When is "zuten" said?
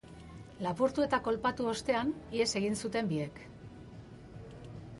2.87-3.13